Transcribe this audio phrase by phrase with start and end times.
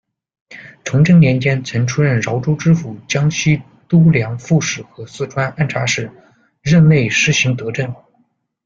[0.83, 6.09] 崇祯年间曾出任饶州知府、江西督粮副使和四川按察使，
[6.63, 7.93] 任内施行德政。